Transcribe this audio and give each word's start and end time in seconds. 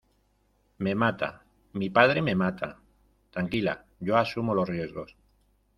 me 0.79 0.95
mata, 0.95 1.43
mi 1.81 1.91
padre 1.91 2.23
me 2.23 2.33
mata. 2.33 2.79
tranquila, 3.29 3.85
yo 3.99 4.17
asumo 4.17 4.55
los 4.55 4.67
riesgos. 4.67 5.15